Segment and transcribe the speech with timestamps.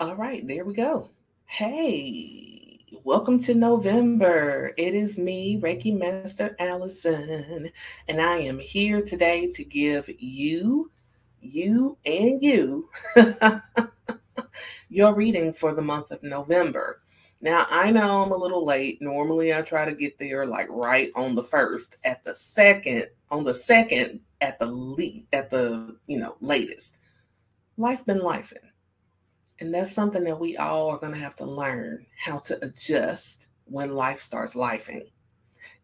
[0.00, 1.10] All right, there we go.
[1.46, 4.72] Hey, welcome to November.
[4.76, 7.70] It is me, Reiki Master Allison,
[8.08, 10.90] and I am here today to give you,
[11.40, 12.90] you, and you
[14.88, 17.00] your reading for the month of November.
[17.40, 19.00] Now, I know I'm a little late.
[19.00, 23.44] Normally, I try to get there like right on the first, at the second, on
[23.44, 26.98] the second, at the least, at the you know latest.
[27.76, 28.58] Life been lifing,
[29.60, 33.48] and that's something that we all are going to have to learn how to adjust
[33.66, 35.06] when life starts lifing.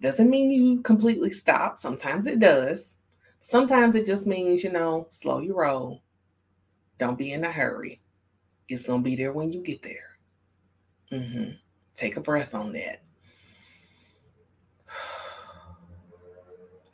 [0.01, 1.79] Doesn't mean you completely stop.
[1.79, 2.99] Sometimes it does.
[3.43, 6.03] Sometimes it just means you know slow your roll.
[6.99, 8.01] Don't be in a hurry.
[8.69, 10.19] It's going to be there when you get there.
[11.13, 11.53] Mm-hmm.
[11.95, 13.03] Take a breath on that.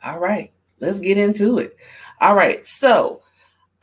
[0.03, 1.75] All right, let's get into it.
[2.21, 3.21] All right, so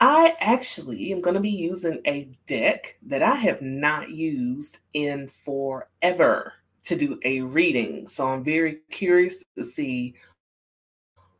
[0.07, 5.27] I actually am going to be using a deck that I have not used in
[5.27, 6.53] forever
[6.83, 8.05] to do a reading.
[8.05, 10.13] So I'm very curious to see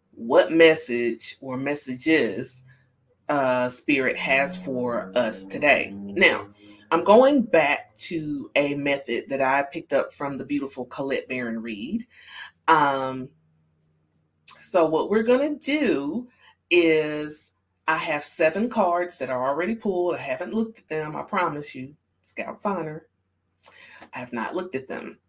[0.09, 2.63] what message or messages
[3.30, 5.93] uh, Spirit has for us today.
[5.95, 6.47] Now,
[6.89, 11.61] I'm going back to a method that I picked up from the beautiful Colette Baron
[11.61, 12.08] Reid.
[12.67, 13.30] Um,
[14.59, 16.27] so, what we're going to do
[16.71, 17.52] is
[17.88, 20.16] I have seven cards that are already pulled.
[20.16, 21.95] I haven't looked at them, I promise you.
[22.23, 23.08] Scout Signer.
[24.14, 25.19] I have not looked at them.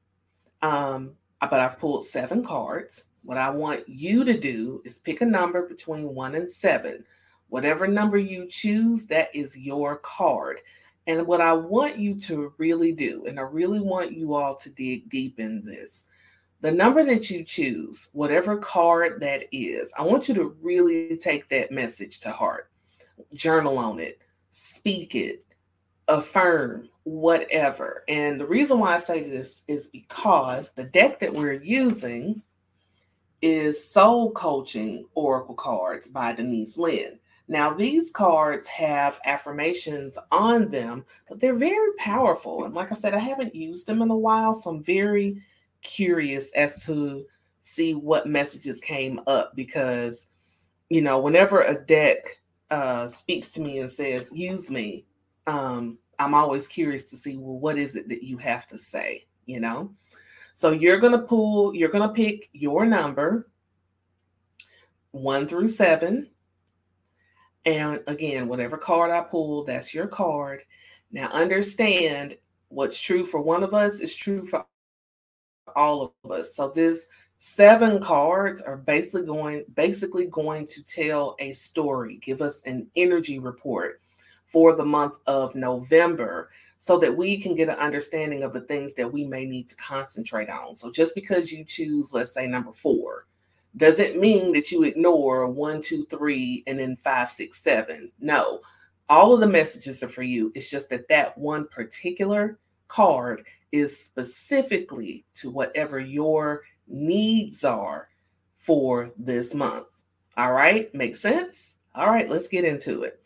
[0.62, 3.06] Um, but I've pulled seven cards.
[3.22, 7.04] What I want you to do is pick a number between one and seven.
[7.48, 10.60] Whatever number you choose, that is your card.
[11.06, 14.70] And what I want you to really do, and I really want you all to
[14.70, 16.06] dig deep in this,
[16.60, 21.48] the number that you choose, whatever card that is, I want you to really take
[21.50, 22.70] that message to heart.
[23.34, 25.44] Journal on it, speak it,
[26.08, 28.04] affirm, whatever.
[28.08, 32.42] And the reason why I say this is because the deck that we're using
[33.42, 37.18] is Soul Coaching Oracle Cards by Denise Linn.
[37.48, 42.64] Now, these cards have affirmations on them, but they're very powerful.
[42.64, 45.42] And like I said, I haven't used them in a while, so I'm very
[45.82, 47.24] curious as to
[47.60, 50.28] see what messages came up because,
[50.88, 55.04] you know, whenever a deck uh, speaks to me and says, use me,
[55.46, 59.26] um, I'm always curious to see, well, what is it that you have to say,
[59.46, 59.92] you know?
[60.54, 63.48] So you're going to pull, you're going to pick your number
[65.10, 66.30] one through seven
[67.66, 70.62] and again, whatever card I pull, that's your card.
[71.10, 72.36] Now, understand
[72.68, 74.64] what's true for one of us is true for
[75.76, 76.56] all of us.
[76.56, 77.06] So this
[77.38, 83.38] seven cards are basically going basically going to tell a story, give us an energy
[83.38, 84.00] report
[84.46, 88.94] for the month of November so that we can get an understanding of the things
[88.94, 90.74] that we may need to concentrate on.
[90.74, 93.26] So just because you choose, let's say number 4,
[93.76, 98.10] doesn't mean that you ignore one, two, three, and then five, six, seven.
[98.20, 98.60] No,
[99.08, 100.50] all of the messages are for you.
[100.54, 108.08] It's just that that one particular card is specifically to whatever your needs are
[108.56, 109.86] for this month.
[110.36, 111.76] All right, makes sense?
[111.94, 113.22] All right, let's get into it.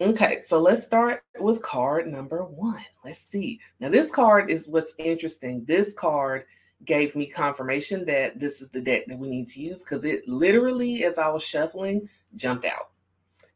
[0.00, 2.84] Okay, so let's start with card number one.
[3.04, 3.60] Let's see.
[3.80, 5.64] Now, this card is what's interesting.
[5.64, 6.44] This card
[6.84, 10.26] gave me confirmation that this is the deck that we need to use because it
[10.28, 12.90] literally, as I was shuffling, jumped out.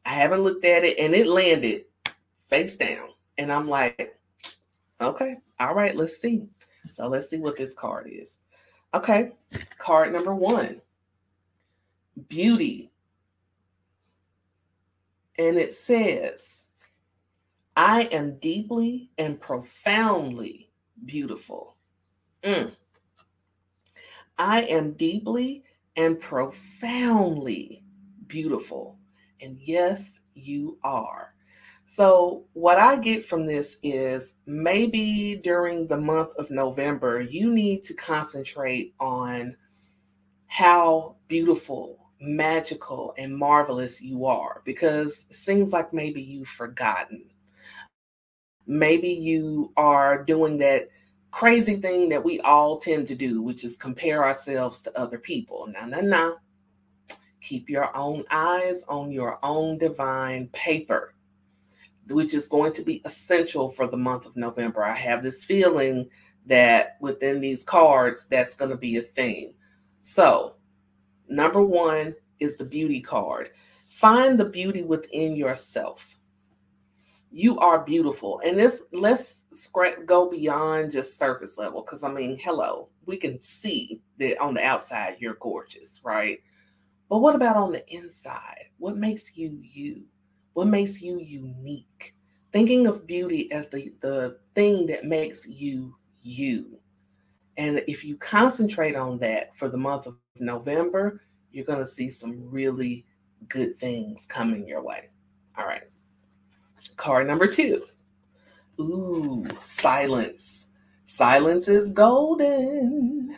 [0.06, 1.84] I haven't looked at it and it landed
[2.48, 3.08] face down.
[3.36, 4.16] And I'm like,
[5.00, 6.46] okay, all right, let's see.
[6.92, 8.38] So let's see what this card is.
[8.94, 9.32] Okay,
[9.78, 10.80] card number one
[12.28, 12.92] beauty.
[15.38, 16.66] And it says,
[17.76, 20.70] I am deeply and profoundly
[21.06, 21.76] beautiful.
[22.42, 22.72] Mm.
[24.38, 25.64] I am deeply
[25.96, 27.82] and profoundly
[28.26, 28.98] beautiful.
[29.40, 31.34] And yes, you are.
[31.92, 37.82] So, what I get from this is maybe during the month of November, you need
[37.82, 39.56] to concentrate on
[40.46, 47.24] how beautiful, magical, and marvelous you are because it seems like maybe you've forgotten.
[48.68, 50.90] Maybe you are doing that
[51.32, 55.66] crazy thing that we all tend to do, which is compare ourselves to other people.
[55.66, 56.36] No, no, no.
[57.40, 61.14] Keep your own eyes on your own divine paper,
[62.10, 64.82] which is going to be essential for the month of November.
[64.82, 66.08] I have this feeling
[66.46, 69.52] that within these cards, that's going to be a theme.
[70.00, 70.56] So,
[71.28, 73.50] number one is the beauty card.
[73.88, 76.16] Find the beauty within yourself.
[77.30, 78.40] You are beautiful.
[78.44, 79.44] And this let's
[80.06, 84.64] go beyond just surface level because I mean, hello, we can see that on the
[84.64, 86.40] outside you're gorgeous, right?
[87.08, 88.66] But what about on the inside?
[88.78, 90.04] What makes you you?
[90.54, 92.14] What makes you unique?
[92.52, 96.78] Thinking of beauty as the, the thing that makes you you.
[97.56, 102.10] And if you concentrate on that for the month of November, you're going to see
[102.10, 103.06] some really
[103.48, 105.08] good things coming your way.
[105.58, 105.84] All right.
[106.96, 107.84] Card number two.
[108.80, 110.68] Ooh, silence.
[111.04, 113.36] Silence is golden.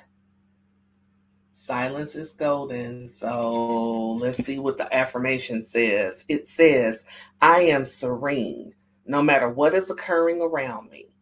[1.63, 3.07] Silence is golden.
[3.07, 6.25] So let's see what the affirmation says.
[6.29, 7.05] It says,
[7.41, 8.75] I am serene
[9.07, 11.15] no matter what is occurring around me.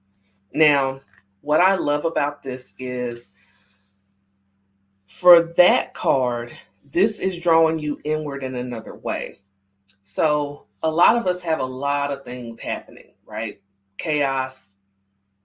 [0.55, 1.03] Now,
[1.43, 3.33] what I love about this is
[5.09, 6.57] for that card,
[6.91, 9.41] this is drawing you inward in another way.
[10.05, 13.61] So, a lot of us have a lot of things happening, right?
[13.99, 14.79] Chaos,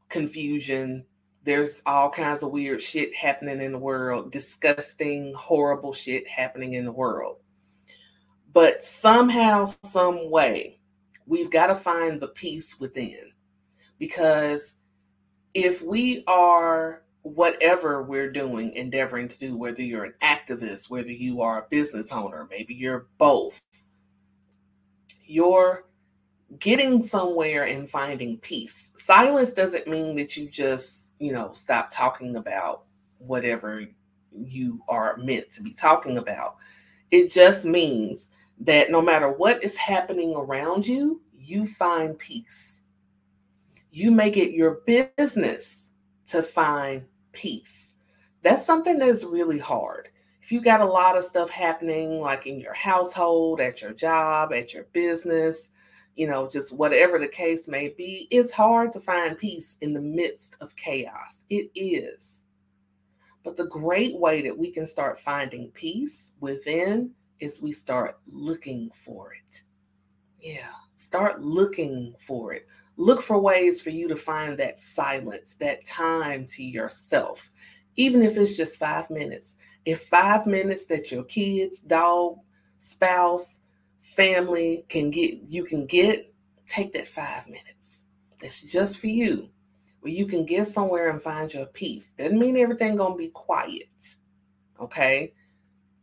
[0.08, 1.06] confusion,
[1.46, 6.86] there's all kinds of weird shit happening in the world, disgusting, horrible shit happening in
[6.86, 7.38] the world.
[8.52, 10.80] But somehow, some way,
[11.28, 13.32] we've got to find the peace within.
[14.00, 14.76] Because
[15.54, 21.42] if we are whatever we're doing, endeavoring to do, whether you're an activist, whether you
[21.42, 23.62] are a business owner, maybe you're both,
[25.24, 25.86] you're
[26.58, 28.90] getting somewhere and finding peace.
[28.98, 32.84] Silence doesn't mean that you just you know, stop talking about
[33.20, 33.86] whatever
[34.32, 36.58] you are meant to be talking about.
[37.12, 42.84] It just means that no matter what is happening around you, you find peace.
[43.92, 45.92] You make it your business
[46.28, 47.96] to find peace.
[48.42, 50.10] That's something that's really hard.
[50.42, 54.54] If you got a lot of stuff happening, like in your household, at your job,
[54.54, 55.72] at your business,
[56.16, 60.02] you know, just whatever the case may be, it's hard to find peace in the
[60.02, 61.44] midst of chaos.
[61.50, 62.44] It is.
[63.44, 68.90] But the great way that we can start finding peace within is we start looking
[69.04, 69.62] for it.
[70.40, 72.66] Yeah, start looking for it.
[72.98, 77.52] Look for ways for you to find that silence, that time to yourself,
[77.98, 79.58] even if it's just five minutes.
[79.84, 82.38] If five minutes that your kids, dog,
[82.78, 83.60] spouse,
[84.06, 86.34] family can get you can get
[86.68, 88.06] take that five minutes
[88.40, 89.50] that's just for you
[90.02, 92.12] where you can get somewhere and find your peace.
[92.18, 93.90] Doesn't mean everything gonna be quiet
[94.80, 95.34] okay?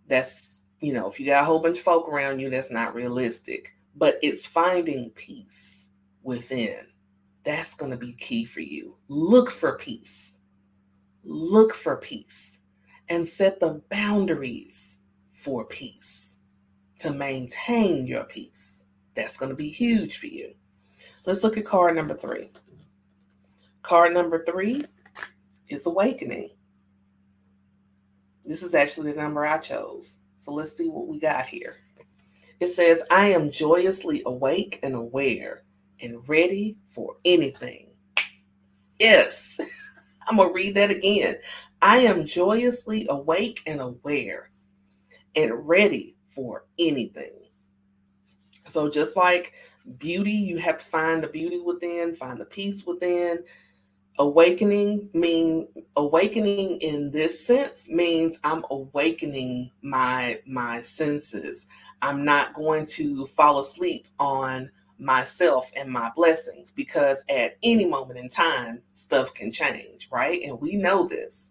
[0.09, 2.95] That's you know if you got a whole bunch of folk around you that's not
[2.95, 5.89] realistic but it's finding peace
[6.23, 6.87] within.
[7.45, 8.97] That's to be key for you.
[9.09, 10.39] Look for peace.
[11.25, 12.61] Look for peace
[13.09, 14.99] and set the boundaries
[15.33, 16.22] for peace
[17.03, 18.87] to maintain your peace.
[19.15, 20.55] That's going to be huge for you.
[21.27, 22.51] Let's look at card number three.
[23.83, 24.85] Card number three
[25.69, 26.51] is awakening.
[28.45, 30.21] This is actually the number I chose.
[30.37, 31.77] So let's see what we got here.
[32.61, 35.65] It says, I am joyously awake and aware
[36.01, 37.91] and ready for anything.
[38.99, 39.59] Yes,
[40.29, 41.39] I'm going to read that again.
[41.81, 44.51] I am joyously awake and aware
[45.35, 47.33] and ready for anything.
[48.67, 49.53] So, just like
[49.99, 53.45] beauty, you have to find the beauty within, find the peace within.
[54.19, 61.67] Awakening mean awakening in this sense means I'm awakening my my senses.
[62.03, 68.19] I'm not going to fall asleep on myself and my blessings because at any moment
[68.19, 70.41] in time stuff can change, right?
[70.43, 71.51] And we know this.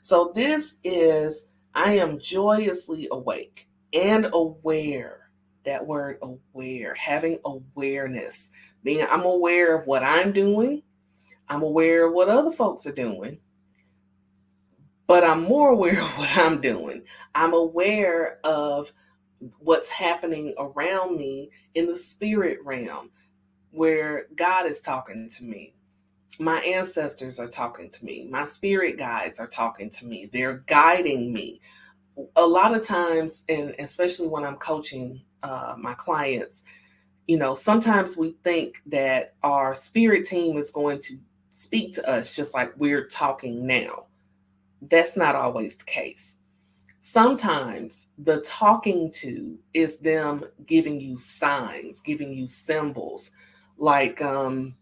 [0.00, 5.18] So this is I am joyously awake and aware.
[5.64, 8.50] That word aware, having awareness,
[8.82, 10.82] being I'm aware of what I'm doing,
[11.48, 13.38] I'm aware of what other folks are doing,
[15.06, 17.04] but I'm more aware of what I'm doing.
[17.34, 18.92] I'm aware of
[19.58, 23.10] what's happening around me in the spirit realm
[23.70, 25.74] where God is talking to me.
[26.38, 28.26] My ancestors are talking to me.
[28.30, 30.30] My spirit guides are talking to me.
[30.32, 31.60] They're guiding me
[32.36, 36.62] a lot of times, and especially when I'm coaching uh, my clients,
[37.26, 41.18] you know, sometimes we think that our spirit team is going to
[41.50, 44.06] speak to us just like we're talking now.
[44.82, 46.38] That's not always the case.
[47.00, 53.30] Sometimes the talking to is them giving you signs, giving you symbols,
[53.76, 54.74] like, um,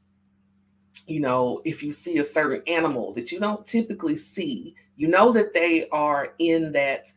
[1.06, 5.32] you know, if you see a certain animal that you don't typically see, you know
[5.32, 7.12] that they are in that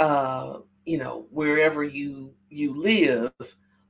[0.00, 3.32] uh, you know, wherever you you live,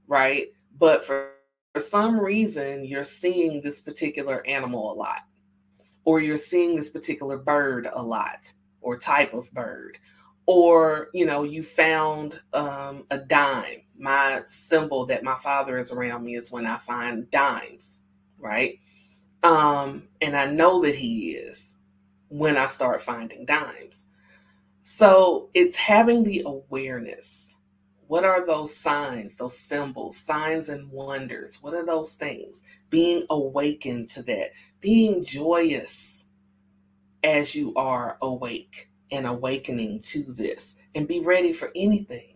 [0.07, 0.49] right?
[0.79, 1.31] But for
[1.73, 5.21] for some reason you're seeing this particular animal a lot,
[6.05, 8.53] or you're seeing this particular bird a lot,
[8.83, 9.99] or type of bird,
[10.47, 13.83] or you know you found um, a dime.
[13.97, 18.01] My symbol that my father is around me is when I find dimes,
[18.39, 18.79] right?
[19.43, 21.77] Um, and I know that he is
[22.29, 24.07] when I start finding dimes.
[24.83, 27.51] So it's having the awareness
[28.11, 31.63] what are those signs, those symbols, signs and wonders?
[31.63, 32.65] What are those things?
[32.89, 36.27] Being awakened to that, being joyous
[37.23, 42.35] as you are awake and awakening to this, and be ready for anything.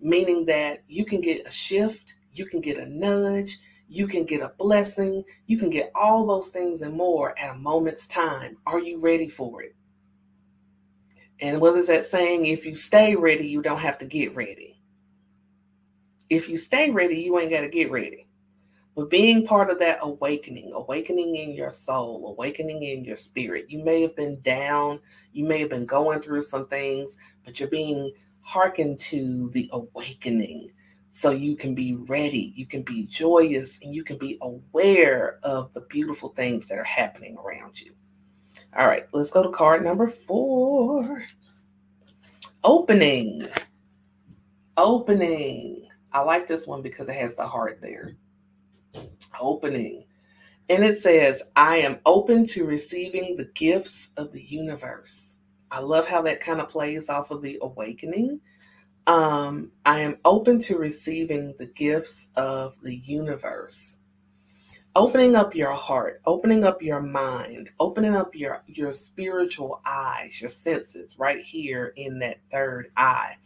[0.00, 3.58] Meaning that you can get a shift, you can get a nudge,
[3.88, 7.58] you can get a blessing, you can get all those things and more at a
[7.60, 8.56] moment's time.
[8.66, 9.76] Are you ready for it?
[11.44, 12.46] And what is that saying?
[12.46, 14.80] If you stay ready, you don't have to get ready.
[16.30, 18.26] If you stay ready, you ain't got to get ready.
[18.96, 23.84] But being part of that awakening, awakening in your soul, awakening in your spirit, you
[23.84, 25.00] may have been down,
[25.34, 28.10] you may have been going through some things, but you're being
[28.40, 30.70] hearkened to the awakening
[31.10, 35.74] so you can be ready, you can be joyous, and you can be aware of
[35.74, 37.92] the beautiful things that are happening around you.
[38.76, 41.24] All right, let's go to card number four.
[42.64, 43.46] Opening.
[44.76, 45.86] Opening.
[46.12, 48.16] I like this one because it has the heart there.
[49.40, 50.06] Opening.
[50.68, 55.38] And it says, I am open to receiving the gifts of the universe.
[55.70, 58.40] I love how that kind of plays off of the awakening.
[59.06, 63.98] Um, I am open to receiving the gifts of the universe
[64.96, 70.50] opening up your heart opening up your mind opening up your your spiritual eyes your
[70.50, 73.36] senses right here in that third eye.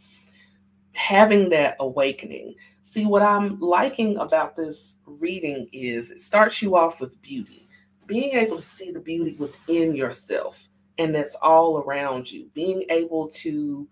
[0.93, 2.55] Having that awakening.
[2.81, 7.67] See what i'm liking about this reading is it starts you off with beauty.
[8.05, 12.49] Being able to see the beauty within yourself and that's all around you.
[12.53, 13.87] Being able to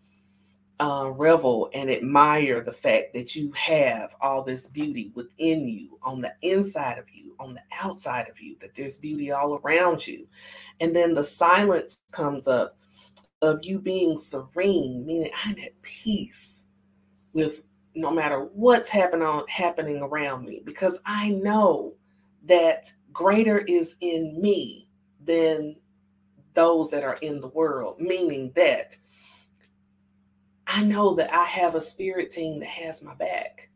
[0.80, 6.22] uh, revel and admire the fact that you have all this beauty within you, on
[6.22, 10.28] the inside of you, on the outside of you, that there's beauty all around you.
[10.80, 12.78] And then the silence comes up
[13.42, 16.68] of you being serene, meaning I'm at peace
[17.34, 17.64] with
[17.96, 21.96] no matter what's happening happening around me because I know
[22.46, 24.90] that greater is in me
[25.24, 25.76] than
[26.54, 28.98] those that are in the world, meaning that
[30.68, 33.70] I know that I have a spirit team that has my back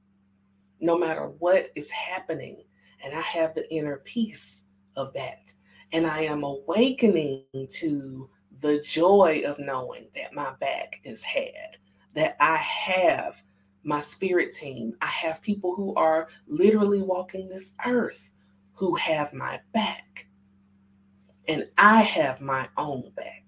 [0.81, 2.63] no matter what is happening.
[3.03, 4.65] And I have the inner peace
[4.97, 5.53] of that.
[5.93, 8.29] And I am awakening to
[8.61, 11.77] the joy of knowing that my back is had,
[12.13, 13.41] that I have
[13.83, 14.95] my spirit team.
[15.01, 18.31] I have people who are literally walking this earth
[18.73, 20.27] who have my back.
[21.47, 23.40] And I have my own back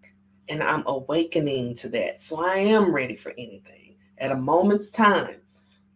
[0.49, 2.21] and I'm awakening to that.
[2.21, 5.41] So I am ready for anything at a moment's time.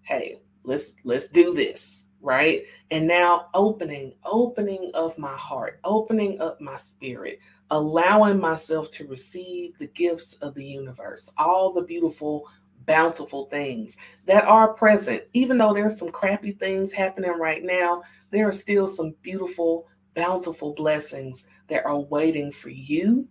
[0.02, 2.62] Hey, let's let's do this, right?
[2.92, 7.40] And now opening, opening of my heart, opening up my spirit,
[7.72, 12.48] allowing myself to receive the gifts of the universe, all the beautiful
[12.86, 15.24] bountiful things that are present.
[15.34, 18.02] Even though there's some crappy things happening right now,
[18.32, 23.28] there are still some beautiful, bountiful blessings that are waiting for you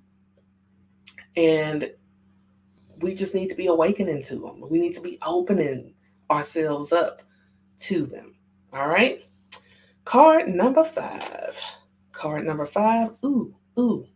[1.37, 1.91] and
[3.01, 4.63] we just need to be awakening to them.
[4.71, 5.95] We need to be opening
[6.31, 7.23] ourselves up
[7.81, 8.35] to them.
[8.73, 9.23] All right.
[10.05, 11.59] Card number five.
[12.13, 13.11] Card number five.
[13.25, 14.07] Ooh, ooh.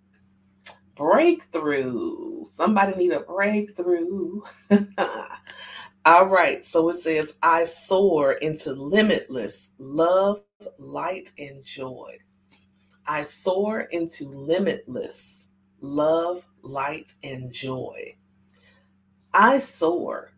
[0.96, 2.44] Breakthrough.
[2.44, 4.40] Somebody need a breakthrough.
[6.06, 6.64] All right.
[6.64, 10.42] So it says, I soar into limitless love,
[10.78, 12.16] light, and joy.
[13.06, 15.48] I soar into limitless
[15.80, 18.16] love, light, and joy.
[19.32, 20.32] I soar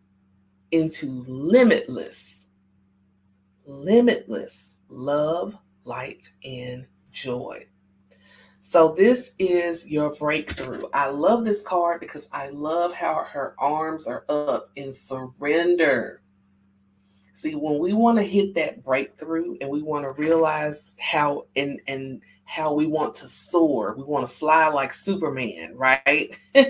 [0.71, 2.47] into limitless,
[3.65, 7.65] limitless love, light, and joy.
[8.61, 10.85] So, this is your breakthrough.
[10.93, 16.21] I love this card because I love how her arms are up in surrender.
[17.33, 21.81] See, when we want to hit that breakthrough and we want to realize how and
[21.87, 23.95] and how we want to soar.
[23.97, 26.35] We want to fly like Superman, right?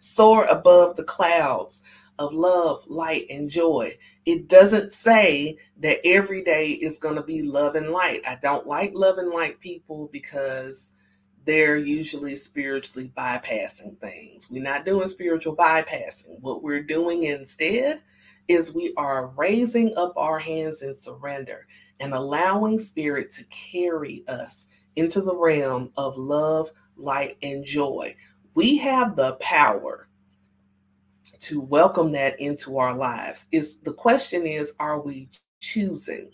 [0.00, 1.82] soar above the clouds
[2.18, 3.92] of love, light, and joy.
[4.26, 8.20] It doesn't say that every day is going to be love and light.
[8.28, 10.92] I don't like love and light people because
[11.46, 14.50] they're usually spiritually bypassing things.
[14.50, 16.38] We're not doing spiritual bypassing.
[16.40, 18.02] What we're doing instead
[18.48, 21.66] is we are raising up our hands in surrender
[22.00, 24.66] and allowing spirit to carry us
[24.96, 28.14] into the realm of love, light, and joy.
[28.54, 30.08] We have the power
[31.40, 33.46] to welcome that into our lives.
[33.52, 35.30] Is the question is, are we
[35.60, 36.32] choosing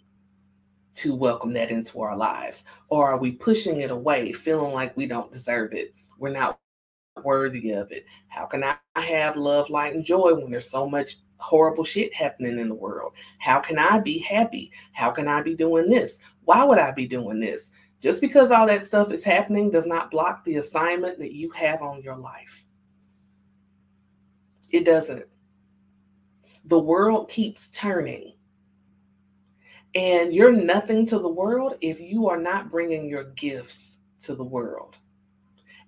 [0.94, 2.64] to welcome that into our lives?
[2.88, 5.94] Or are we pushing it away, feeling like we don't deserve it?
[6.18, 6.58] We're not
[7.22, 8.06] worthy of it.
[8.28, 12.58] How can I have love, light, and joy when there's so much horrible shit happening
[12.58, 13.12] in the world?
[13.38, 14.72] How can I be happy?
[14.92, 16.18] How can I be doing this?
[16.44, 17.70] Why would I be doing this?
[18.00, 21.82] Just because all that stuff is happening does not block the assignment that you have
[21.82, 22.64] on your life.
[24.70, 25.24] It doesn't.
[26.66, 28.32] The world keeps turning.
[29.94, 34.44] And you're nothing to the world if you are not bringing your gifts to the
[34.44, 34.96] world.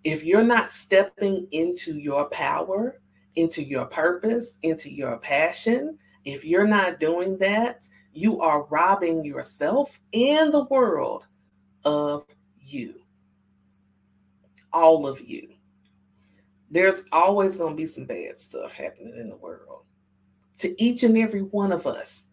[0.05, 3.01] If you're not stepping into your power,
[3.37, 10.01] into your purpose, into your passion, if you're not doing that, you are robbing yourself
[10.13, 11.27] and the world
[11.85, 12.27] of
[12.61, 12.95] you.
[14.73, 15.49] All of you.
[16.71, 19.85] There's always going to be some bad stuff happening in the world.
[20.59, 22.27] To each and every one of us,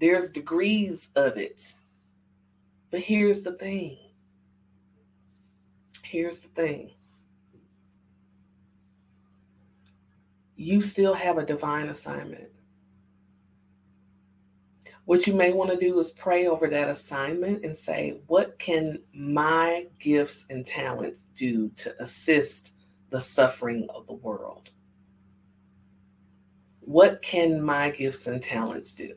[0.00, 1.74] there's degrees of it.
[2.90, 3.98] But here's the thing.
[6.02, 6.90] Here's the thing.
[10.60, 12.50] You still have a divine assignment.
[15.04, 18.98] What you may want to do is pray over that assignment and say, What can
[19.14, 22.74] my gifts and talents do to assist
[23.10, 24.70] the suffering of the world?
[26.80, 29.14] What can my gifts and talents do?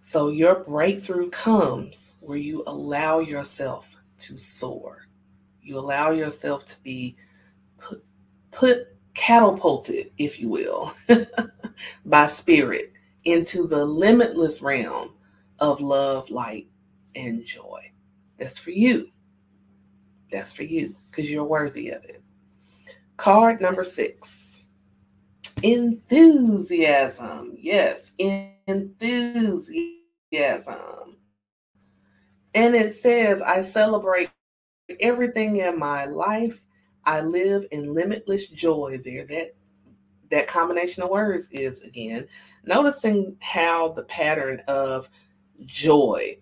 [0.00, 5.06] So your breakthrough comes where you allow yourself to soar.
[5.60, 7.14] You allow yourself to be
[8.52, 10.92] put, catapulted, if you will,
[12.06, 12.92] by spirit
[13.24, 15.14] into the limitless realm
[15.58, 16.68] of love, light,
[17.14, 17.90] and joy.
[18.38, 19.08] That's for you.
[20.30, 22.22] That's for you because you're worthy of it.
[23.16, 24.64] Card number six
[25.62, 27.56] enthusiasm.
[27.58, 29.76] Yes, enthusiasm.
[32.54, 34.30] And it says, I celebrate
[35.00, 36.62] everything in my life.
[37.04, 39.26] I live in limitless joy there.
[39.26, 39.54] That
[40.30, 42.26] that combination of words is again
[42.64, 45.08] noticing how the pattern of
[45.64, 46.38] joy,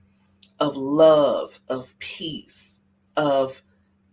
[0.59, 2.81] of love, of peace,
[3.16, 3.62] of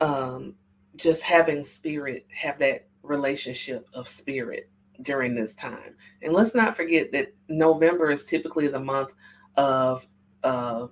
[0.01, 0.55] um,
[0.95, 4.69] just having spirit, have that relationship of spirit
[5.01, 5.95] during this time.
[6.21, 9.13] And let's not forget that November is typically the month
[9.55, 10.07] of
[10.43, 10.87] uh,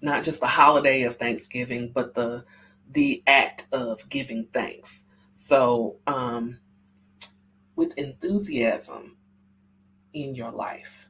[0.00, 2.44] not just the holiday of Thanksgiving, but the
[2.92, 5.06] the act of giving thanks.
[5.34, 6.58] So, um,
[7.76, 9.16] with enthusiasm
[10.12, 11.08] in your life,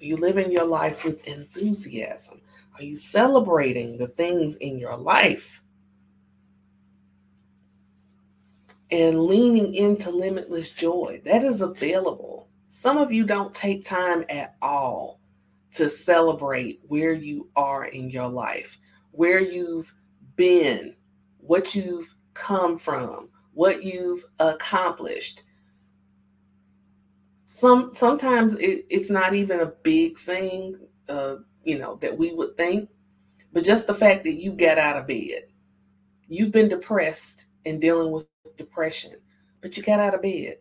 [0.00, 2.40] are you living your life with enthusiasm?
[2.76, 5.62] Are you celebrating the things in your life
[8.90, 11.20] and leaning into limitless joy?
[11.24, 15.20] That is available some of you don't take time at all
[15.74, 18.78] to celebrate where you are in your life,
[19.12, 19.94] where you've
[20.36, 20.96] been,
[21.38, 25.44] what you've come from, what you've accomplished.
[27.46, 32.56] Some sometimes it, it's not even a big thing, uh, you know, that we would
[32.56, 32.90] think,
[33.52, 35.44] but just the fact that you got out of bed,
[36.26, 39.12] you've been depressed and dealing with depression,
[39.60, 40.56] but you got out of bed.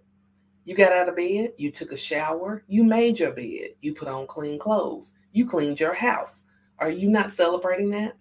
[0.66, 4.08] You got out of bed, you took a shower, you made your bed, you put
[4.08, 6.46] on clean clothes, you cleaned your house.
[6.80, 8.14] Are you not celebrating that?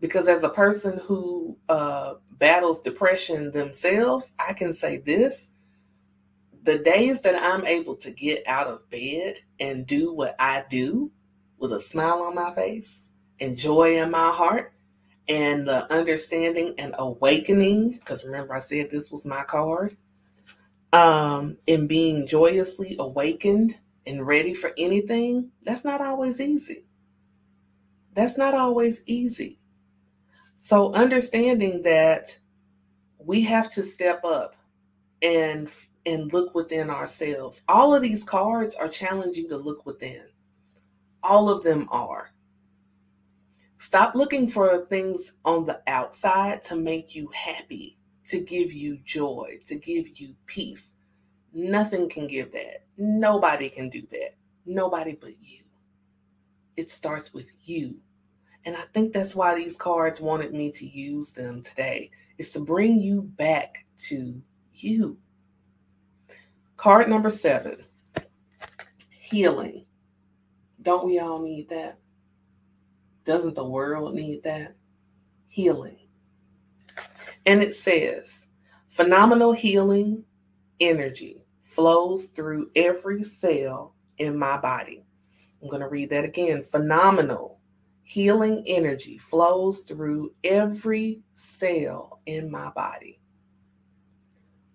[0.00, 5.50] Because as a person who uh, battles depression themselves, I can say this
[6.62, 11.10] the days that I'm able to get out of bed and do what I do
[11.56, 14.74] with a smile on my face and joy in my heart
[15.28, 19.96] and the understanding and awakening, because remember I said this was my card
[20.92, 26.86] um, and being joyously awakened and ready for anything, that's not always easy.
[28.14, 29.58] That's not always easy.
[30.68, 32.38] So, understanding that
[33.24, 34.54] we have to step up
[35.22, 35.66] and
[36.04, 37.62] and look within ourselves.
[37.70, 40.26] All of these cards are challenging to look within.
[41.22, 42.32] All of them are.
[43.78, 49.56] Stop looking for things on the outside to make you happy to give you joy,
[49.68, 50.92] to give you peace.
[51.54, 52.84] Nothing can give that.
[52.98, 54.34] Nobody can do that.
[54.66, 55.62] Nobody but you.
[56.76, 58.02] It starts with you.
[58.68, 62.60] And I think that's why these cards wanted me to use them today, is to
[62.60, 64.42] bring you back to
[64.74, 65.16] you.
[66.76, 67.82] Card number seven
[69.08, 69.86] healing.
[70.82, 71.98] Don't we all need that?
[73.24, 74.74] Doesn't the world need that?
[75.46, 76.00] Healing.
[77.46, 78.48] And it says,
[78.90, 80.24] phenomenal healing
[80.78, 85.06] energy flows through every cell in my body.
[85.62, 86.62] I'm going to read that again.
[86.62, 87.57] Phenomenal
[88.08, 93.20] healing energy flows through every cell in my body.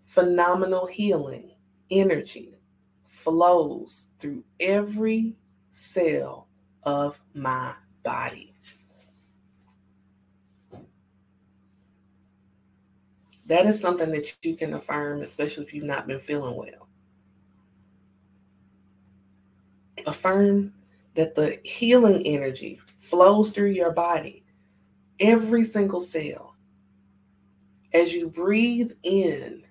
[0.06, 1.50] Phenomenal healing
[1.90, 2.60] energy
[3.08, 5.36] flows through every
[5.72, 6.48] cell
[6.84, 8.54] of my body.
[13.48, 16.88] That is something that you can affirm, especially if you've not been feeling well.
[20.06, 20.72] Affirm
[21.16, 22.80] that the healing energy
[23.14, 24.44] flows through your body,
[25.20, 26.56] every single cell.
[27.94, 29.62] As you breathe in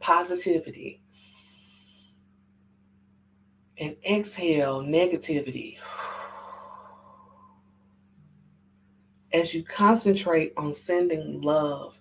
[0.00, 1.00] positivity
[3.78, 5.78] and exhale negativity,
[9.32, 11.98] as you concentrate on sending love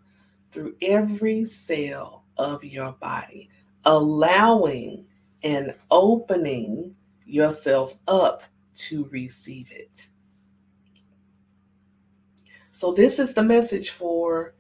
[0.52, 3.50] through every cell of your body,
[3.86, 5.06] allowing
[5.44, 6.94] and opening
[7.26, 8.44] yourself up
[8.76, 10.10] to receive it.
[12.80, 14.56] So, this is the message for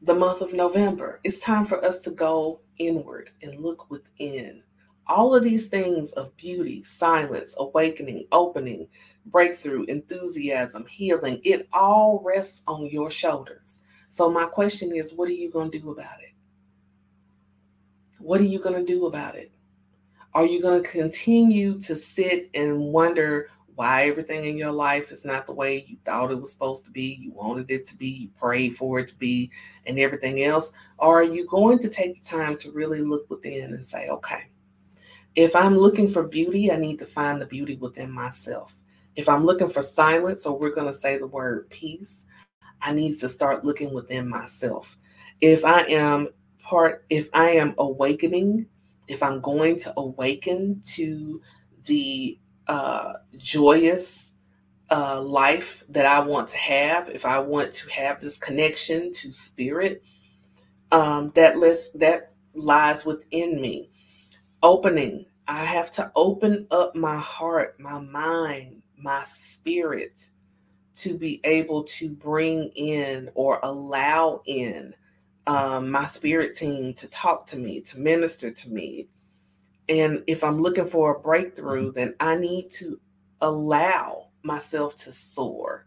[0.00, 1.20] the month of November.
[1.22, 4.62] It's time for us to go inward and look within.
[5.06, 8.88] All of these things of beauty, silence, awakening, opening,
[9.26, 13.82] breakthrough, enthusiasm, healing, it all rests on your shoulders.
[14.08, 16.32] So, my question is what are you going to do about it?
[18.18, 19.52] What are you going to do about it?
[20.32, 25.24] Are you going to continue to sit and wonder why everything in your life is
[25.24, 28.08] not the way you thought it was supposed to be, you wanted it to be,
[28.08, 29.52] you prayed for it to be,
[29.86, 30.72] and everything else?
[30.98, 34.48] Or are you going to take the time to really look within and say, okay,
[35.36, 38.74] if I'm looking for beauty, I need to find the beauty within myself.
[39.14, 42.26] If I'm looking for silence, or we're going to say the word peace,
[42.82, 44.98] I need to start looking within myself.
[45.40, 48.66] If I am part, if I am awakening,
[49.06, 51.40] if I'm going to awaken to
[51.84, 54.34] the uh, joyous
[54.90, 59.32] uh, life that I want to have, if I want to have this connection to
[59.32, 60.02] spirit,
[60.92, 63.90] um, that list that lies within me.
[64.62, 70.28] Opening, I have to open up my heart, my mind, my spirit
[70.96, 74.94] to be able to bring in or allow in
[75.46, 79.08] um, my spirit team to talk to me, to minister to me.
[79.88, 81.98] And if I'm looking for a breakthrough, mm-hmm.
[81.98, 83.00] then I need to
[83.40, 85.86] allow myself to soar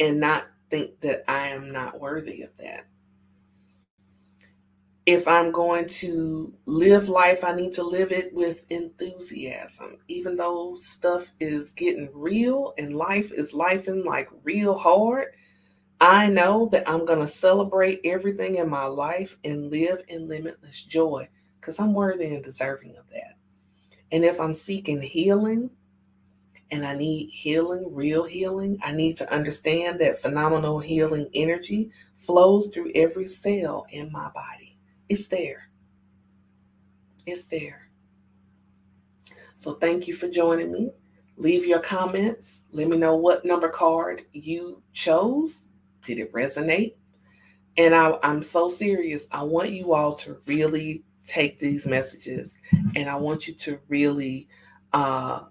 [0.00, 2.86] and not think that I am not worthy of that.
[5.04, 9.98] If I'm going to live life, I need to live it with enthusiasm.
[10.06, 15.34] Even though stuff is getting real and life is lifing like real hard,
[16.00, 20.82] I know that I'm going to celebrate everything in my life and live in limitless
[20.82, 21.28] joy
[21.62, 23.36] because I'm worthy and deserving of that.
[24.10, 25.70] And if I'm seeking healing
[26.72, 32.68] and I need healing, real healing, I need to understand that phenomenal healing energy flows
[32.68, 34.76] through every cell in my body.
[35.08, 35.68] It's there.
[37.26, 37.88] It's there.
[39.54, 40.90] So thank you for joining me.
[41.36, 42.64] Leave your comments.
[42.72, 45.68] Let me know what number card you chose.
[46.04, 46.94] Did it resonate?
[47.76, 49.28] And I, am so serious.
[49.30, 52.58] I want you all to really take these messages
[52.96, 54.48] and I want you to really
[54.92, 55.44] uh,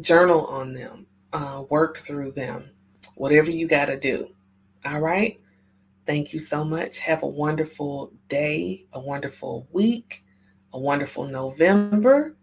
[0.00, 2.70] journal on them, uh, work through them,
[3.16, 4.28] whatever you got to do.
[4.84, 5.40] All right.
[6.06, 6.98] Thank you so much.
[6.98, 10.24] Have a wonderful day, a wonderful week,
[10.74, 12.36] a wonderful November.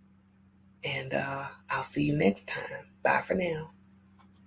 [0.84, 2.86] And uh, I'll see you next time.
[3.04, 3.72] Bye for now.